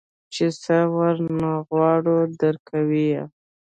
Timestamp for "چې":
0.33-0.45